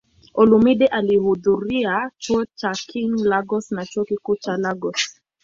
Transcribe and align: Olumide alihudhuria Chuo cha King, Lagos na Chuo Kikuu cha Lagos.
Olumide 0.33 0.87
alihudhuria 0.87 1.95
Chuo 2.21 2.45
cha 2.59 2.71
King, 2.73 3.13
Lagos 3.29 3.71
na 3.71 3.85
Chuo 3.85 4.03
Kikuu 4.05 4.35
cha 4.35 4.57
Lagos. 4.57 5.19